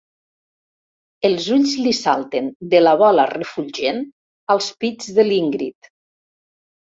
[1.27, 4.01] Els ulls li salten de la bola refulgent
[4.55, 5.91] als pits de l'Ingrid.